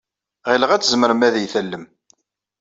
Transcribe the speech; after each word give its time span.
Ɣileɣ 0.49 0.69
ad 0.71 0.81
tzemrem 0.81 1.21
ad 1.27 1.35
iyi-tallem. 1.37 1.83